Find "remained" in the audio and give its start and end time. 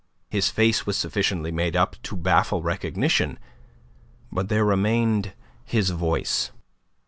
4.65-5.33